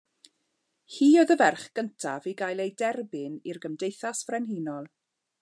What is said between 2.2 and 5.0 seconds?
i gael ei derbyn i'r Gymdeithas Frenhinol.